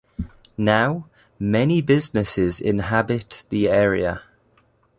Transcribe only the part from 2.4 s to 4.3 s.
inhabit the area.